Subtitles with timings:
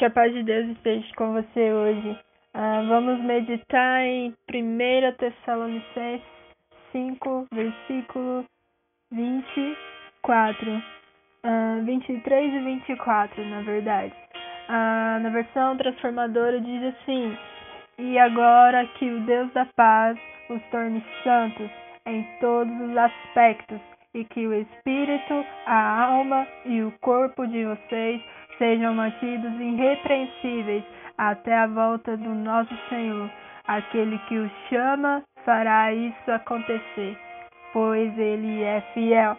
[0.00, 2.18] Que a paz de Deus esteja com você hoje.
[2.54, 6.26] Ah, vamos meditar em 1 Tessalonicenses
[6.90, 8.46] 5, versículo
[9.12, 10.82] 24.
[11.44, 14.14] Ah, 23 e 24, na verdade.
[14.70, 17.36] Ah, na versão transformadora diz assim:
[17.98, 21.70] E agora que o Deus da paz os torne santos
[22.06, 23.78] em todos os aspectos,
[24.14, 30.84] e que o espírito, a alma e o corpo de vocês sejam mantidos irrepreensíveis
[31.16, 33.30] até a volta do nosso Senhor.
[33.66, 37.16] Aquele que o chama fará isso acontecer,
[37.72, 39.36] pois ele é fiel.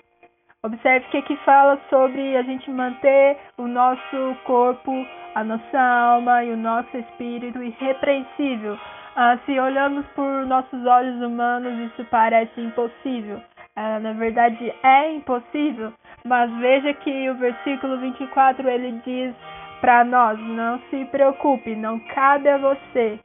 [0.64, 4.92] Observe que aqui fala sobre a gente manter o nosso corpo,
[5.36, 8.78] a nossa alma e o nosso espírito irrepreensível.
[9.16, 13.42] Ah, se olhamos por nossos olhos humanos, isso parece impossível.
[13.76, 15.94] Ah, na verdade, é impossível,
[16.26, 19.36] mas veja que o versículo 24 ele diz
[19.80, 23.20] para nós: não se preocupe, não cabe a você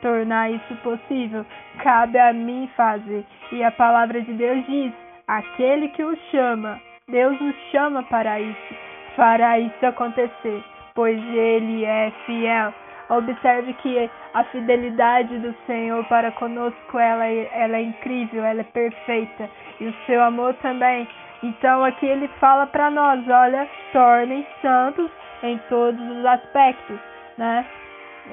[0.00, 1.46] tornar isso possível,
[1.82, 3.24] cabe a mim fazer.
[3.52, 4.92] E a palavra de Deus diz:
[5.26, 8.74] aquele que o chama, Deus nos chama para isso,
[9.16, 10.62] fará isso acontecer,
[10.94, 12.74] pois ele é fiel.
[13.08, 19.50] Observe que a fidelidade do Senhor para conosco ela, ela é incrível, ela é perfeita
[19.80, 21.06] e o seu amor também.
[21.42, 25.10] Então aqui ele fala para nós, olha, tornem santos
[25.42, 26.98] em todos os aspectos,
[27.36, 27.66] né?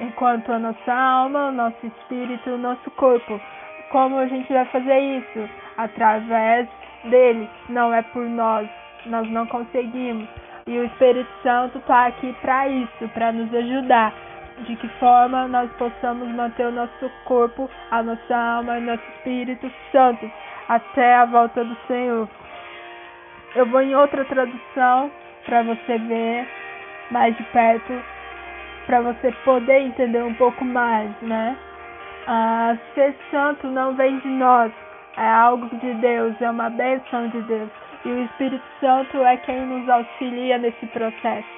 [0.00, 3.40] Enquanto a nossa alma, o nosso espírito, o nosso corpo.
[3.90, 5.50] Como a gente vai fazer isso?
[5.76, 6.68] Através
[7.04, 8.68] dele, não é por nós,
[9.06, 10.28] nós não conseguimos.
[10.66, 14.12] E o Espírito Santo está aqui para isso, para nos ajudar.
[14.58, 19.72] De que forma nós possamos manter o nosso corpo, a nossa alma e nosso espírito
[19.90, 20.30] santos
[20.68, 22.28] até a volta do Senhor.
[23.54, 25.10] Eu vou em outra tradução
[25.44, 26.46] para você ver
[27.10, 27.92] mais de perto,
[28.86, 31.56] para você poder entender um pouco mais, né?
[32.26, 34.72] Ah, ser santo não vem de nós,
[35.16, 37.70] é algo de Deus, é uma bênção de Deus.
[38.04, 41.48] E o Espírito Santo é quem nos auxilia nesse processo.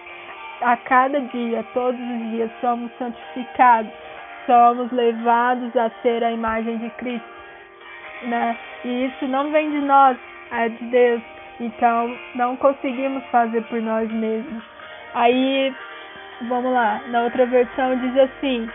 [0.62, 3.92] A cada dia, todos os dias, somos santificados,
[4.46, 7.32] somos levados a ser a imagem de Cristo
[8.24, 8.56] né?
[8.84, 10.16] E isso não vem de nós,
[10.50, 11.22] é de Deus.
[11.60, 14.62] Então não conseguimos fazer por nós mesmos.
[15.14, 15.74] Aí,
[16.48, 18.68] vamos lá, na outra versão diz assim: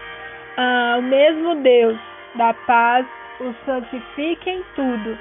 [0.57, 1.97] ah, o mesmo Deus
[2.35, 3.05] da paz
[3.39, 5.17] o santifique em tudo,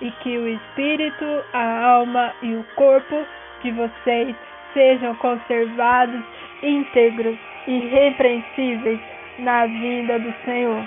[0.00, 3.24] e que o espírito, a alma e o corpo
[3.62, 4.34] de vocês
[4.72, 6.22] sejam conservados
[6.62, 7.36] íntegros
[7.66, 9.00] e irrepreensíveis
[9.38, 10.82] na vinda do Senhor.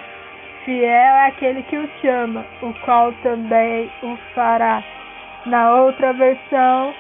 [0.65, 4.83] Fiel é aquele que o chama, o qual também o fará.
[5.45, 6.93] Na outra versão,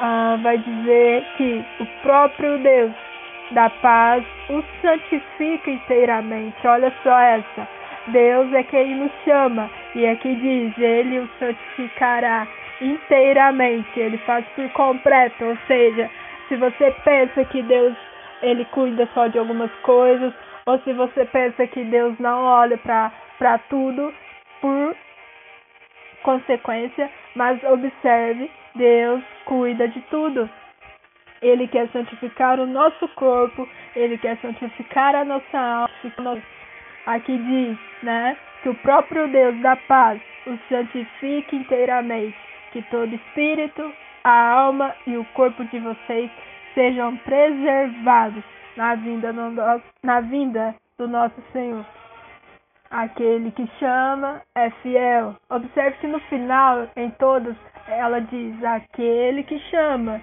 [0.00, 2.92] ah, vai dizer que o próprio Deus
[3.50, 6.66] da paz o santifica inteiramente.
[6.66, 7.68] Olha só essa.
[8.08, 12.46] Deus é quem nos chama e aqui diz: Ele o santificará
[12.80, 13.98] inteiramente.
[13.98, 15.44] Ele faz por completo.
[15.44, 16.08] Ou seja,
[16.48, 17.94] se você pensa que Deus
[18.42, 20.32] ele cuida só de algumas coisas,
[20.66, 24.14] ou se você pensa que Deus não olha para tudo
[24.60, 24.96] por
[26.22, 30.48] consequência, mas observe, Deus cuida de tudo.
[31.42, 36.42] Ele quer santificar o nosso corpo, ele quer santificar a nossa alma.
[37.06, 42.36] Aqui diz, né, que o próprio Deus da paz o santifique inteiramente,
[42.72, 43.92] que todo espírito,
[44.24, 46.30] a alma e o corpo de vocês
[46.74, 48.44] sejam preservados
[48.76, 49.50] na vinda, no,
[50.02, 51.84] na vinda do nosso Senhor.
[52.90, 55.36] Aquele que chama é fiel.
[55.48, 57.56] Observe que no final, em todos,
[57.86, 60.20] ela diz: aquele que chama.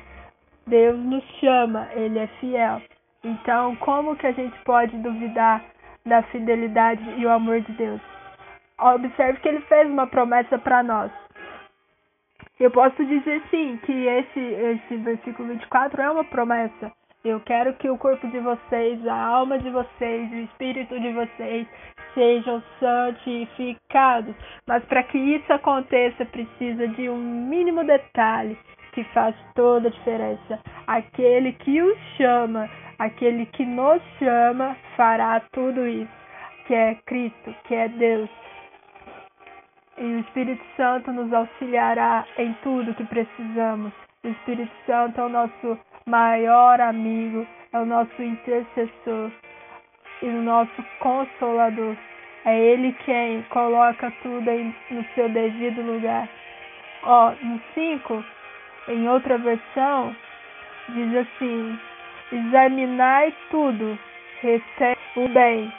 [0.68, 2.82] Deus nos chama, ele é fiel.
[3.24, 5.64] Então, como que a gente pode duvidar
[6.06, 8.02] da fidelidade e o amor de Deus?
[8.78, 11.10] Observe que ele fez uma promessa para nós.
[12.60, 16.92] Eu posso dizer sim que esse, esse versículo 24 é uma promessa.
[17.24, 21.68] Eu quero que o corpo de vocês, a alma de vocês, o espírito de vocês
[22.14, 24.36] sejam santificados.
[24.68, 28.58] Mas para que isso aconteça, precisa de um mínimo detalhe
[28.94, 30.60] que faz toda a diferença.
[30.88, 36.12] Aquele que os chama, aquele que nos chama, fará tudo isso,
[36.66, 38.30] que é Cristo, que é Deus.
[39.98, 43.94] E o Espírito Santo nos auxiliará em tudo que precisamos.
[44.24, 49.32] O Espírito Santo é o nosso maior amigo, é o nosso intercessor
[50.22, 51.96] e o nosso consolador.
[52.46, 56.28] É Ele quem coloca tudo em, no seu devido lugar.
[57.04, 58.24] Ó, no 5,
[58.88, 60.16] em outra versão,
[60.90, 61.80] diz assim:
[62.32, 64.00] examinai tudo,
[64.42, 65.72] retém o bem,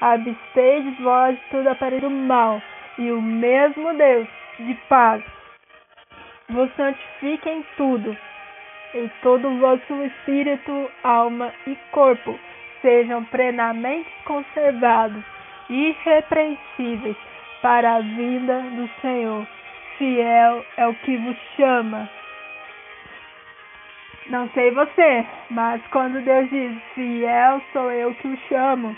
[0.00, 2.60] abstei vós de tudo aparelho mal,
[2.98, 4.26] e o mesmo Deus
[4.58, 5.22] de paz
[6.48, 8.16] vos santifique em tudo,
[8.94, 12.38] e todo o vosso espírito, alma e corpo
[12.82, 15.22] sejam plenamente conservados,
[15.68, 17.16] irrepreensíveis
[17.62, 19.46] para a vinda do Senhor.
[19.98, 22.08] Fiel é o que vos chama.
[24.28, 28.96] Não sei você, mas quando Deus diz fiel sou eu que o chamo,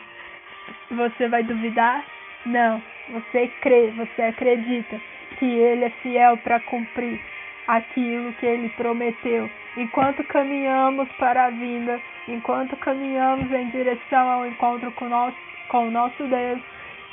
[0.91, 2.03] você vai duvidar?
[2.47, 4.99] Não, você crê, você acredita
[5.39, 7.21] que Ele é fiel para cumprir
[7.67, 9.51] aquilo que Ele prometeu.
[9.79, 15.37] Enquanto caminhamos para a vinda, enquanto caminhamos em direção ao encontro com, nosso,
[15.69, 16.61] com o nosso Deus,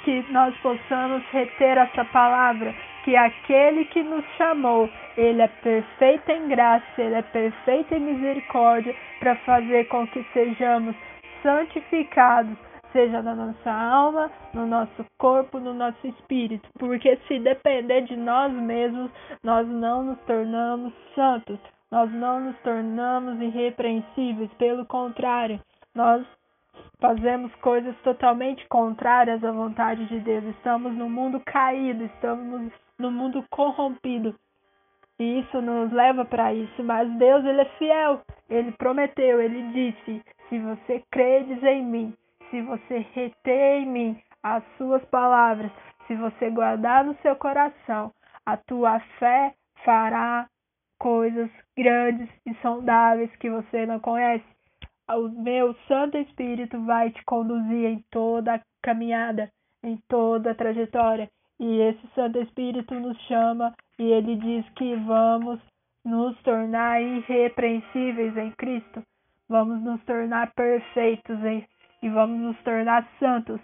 [0.03, 2.73] que nós possamos reter essa palavra,
[3.03, 8.95] que aquele que nos chamou, ele é perfeito em graça, ele é perfeito em misericórdia,
[9.19, 10.95] para fazer com que sejamos
[11.43, 12.57] santificados,
[12.91, 18.51] seja na nossa alma, no nosso corpo, no nosso espírito, porque se depender de nós
[18.51, 19.11] mesmos,
[19.43, 21.59] nós não nos tornamos santos,
[21.91, 25.59] nós não nos tornamos irrepreensíveis, pelo contrário,
[25.93, 26.25] nós
[26.99, 30.43] fazemos coisas totalmente contrárias à vontade de Deus.
[30.45, 34.35] Estamos no mundo caído, estamos no mundo corrompido.
[35.17, 38.21] E isso nos leva para isso, mas Deus ele é fiel.
[38.49, 42.13] Ele prometeu, ele disse: "Se você credes em mim,
[42.49, 45.71] se você reter em mim as suas palavras,
[46.07, 48.11] se você guardar no seu coração,
[48.45, 49.53] a tua fé
[49.83, 50.47] fará
[50.99, 54.45] coisas grandes e sondáveis que você não conhece
[55.13, 59.51] o meu Santo Espírito vai te conduzir em toda a caminhada,
[59.83, 61.29] em toda a trajetória.
[61.59, 65.59] E esse Santo Espírito nos chama e ele diz que vamos
[66.03, 69.03] nos tornar irrepreensíveis em Cristo.
[69.47, 71.65] Vamos nos tornar perfeitos em,
[72.01, 73.61] e vamos nos tornar santos.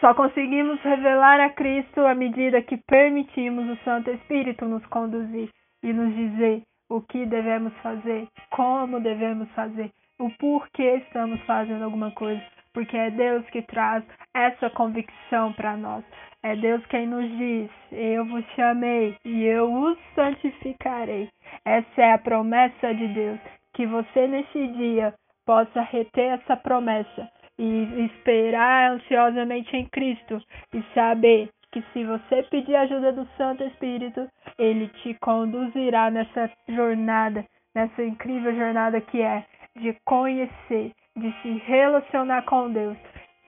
[0.00, 5.50] Só conseguimos revelar a Cristo à medida que permitimos o Santo Espírito nos conduzir
[5.84, 12.10] e nos dizer o que devemos fazer, como devemos fazer o porquê estamos fazendo alguma
[12.12, 12.42] coisa,
[12.72, 14.04] porque é Deus que traz
[14.34, 16.04] essa convicção para nós.
[16.42, 21.28] É Deus quem nos diz: Eu vos chamei e eu os santificarei.
[21.64, 23.40] Essa é a promessa de Deus.
[23.74, 25.14] Que você nesse dia
[25.46, 27.28] possa reter essa promessa
[27.58, 30.40] e esperar ansiosamente em Cristo
[30.72, 36.48] e saber que se você pedir a ajuda do Santo Espírito, ele te conduzirá nessa
[36.68, 37.44] jornada,
[37.74, 39.44] nessa incrível jornada que é
[39.76, 42.96] de conhecer, de se relacionar com Deus,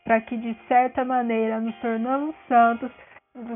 [0.03, 2.91] para que de certa maneira nos tornamos santos,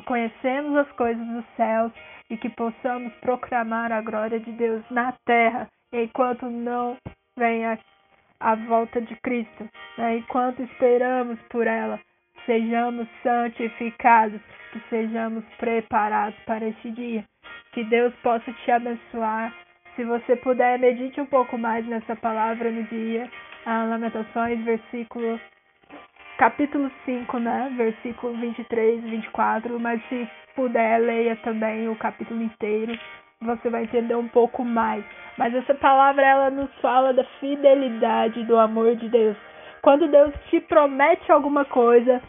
[0.07, 1.93] conhecemos as coisas dos céus
[2.31, 6.97] e que possamos proclamar a glória de Deus na terra, enquanto não
[7.37, 7.77] venha
[8.39, 9.69] a volta de Cristo,
[9.99, 10.19] né?
[10.19, 11.99] enquanto esperamos por ela,
[12.47, 14.41] sejamos santificados,
[14.73, 17.25] que sejamos preparados para este dia.
[17.73, 19.53] Que Deus possa te abençoar
[19.97, 23.29] se você puder, medite um pouco mais nessa palavra no dia.
[23.67, 25.39] A Lamentações, versículo
[26.39, 27.71] capítulo 5, né?
[27.77, 29.79] Versículo 23 e 24.
[29.79, 32.99] Mas se puder, leia também o capítulo inteiro.
[33.43, 35.05] Você vai entender um pouco mais.
[35.37, 39.37] Mas essa palavra ela nos fala da fidelidade do amor de Deus.
[39.83, 42.23] Quando Deus te promete alguma coisa,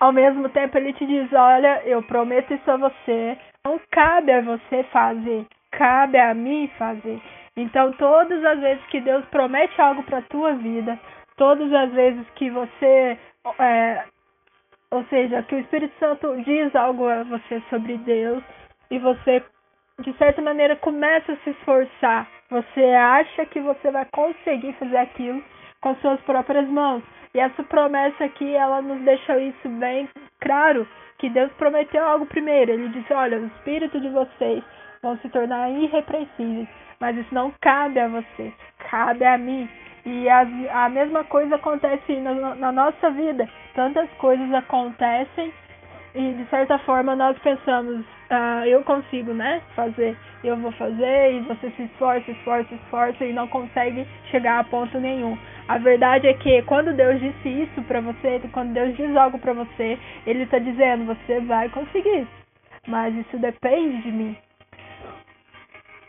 [0.00, 3.38] ao mesmo tempo ele te diz: Olha, eu prometo isso a você.
[3.64, 7.20] Não cabe a você fazer cabe a mim fazer.
[7.56, 10.98] Então, todas as vezes que Deus promete algo para tua vida,
[11.36, 13.18] todas as vezes que você,
[13.58, 14.04] é,
[14.90, 18.42] ou seja, que o Espírito Santo diz algo a você sobre Deus
[18.90, 19.42] e você,
[20.00, 25.42] de certa maneira, começa a se esforçar, você acha que você vai conseguir fazer aquilo
[25.80, 27.02] com suas próprias mãos.
[27.36, 30.08] E essa promessa aqui, ela nos deixa isso bem
[30.40, 30.88] claro,
[31.18, 32.72] que Deus prometeu algo primeiro.
[32.72, 34.64] Ele disse, olha, o Espírito de vocês
[35.02, 36.66] vão se tornar irrepreensíveis.
[36.98, 38.50] Mas isso não cabe a você,
[38.90, 39.68] cabe a mim.
[40.06, 40.46] E a,
[40.86, 43.46] a mesma coisa acontece na, na nossa vida.
[43.74, 45.52] Tantas coisas acontecem
[46.14, 49.62] e de certa forma nós pensamos, ah, eu consigo, né?
[49.74, 54.64] Fazer, eu vou fazer, e você se esforça, esforça, esforça e não consegue chegar a
[54.64, 55.36] ponto nenhum.
[55.68, 59.52] A verdade é que quando Deus disse isso para você, quando Deus diz algo para
[59.52, 62.26] você, Ele está dizendo, você vai conseguir.
[62.86, 64.36] Mas isso depende de mim.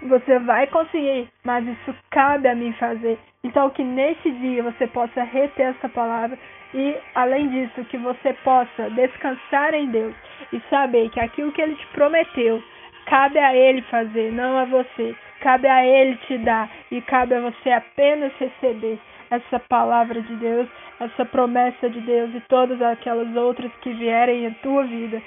[0.04, 3.18] Você vai conseguir, mas isso cabe a mim fazer.
[3.44, 6.38] Então, que neste dia você possa reter essa palavra
[6.74, 10.14] e, além disso, que você possa descansar em Deus
[10.54, 12.62] e saber que aquilo que Ele te prometeu
[13.06, 15.16] cabe a Ele fazer, não a você.
[15.42, 19.00] cabe a Ele te dar e cabe a você apenas receber
[19.30, 20.68] essa palavra de Deus,
[21.00, 25.22] essa promessa de Deus e todas aquelas outras que vierem em tua vida.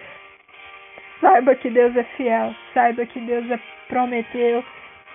[1.21, 3.59] Saiba que Deus é fiel, saiba que Deus é
[3.91, 4.65] prometeu,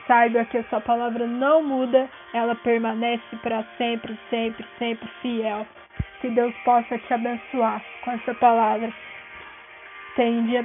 [0.05, 5.65] saiba que essa palavra não muda, ela permanece para sempre, sempre, sempre fiel.
[6.21, 8.93] Que Deus possa te abençoar com essa palavra.
[10.17, 10.63] Um dia.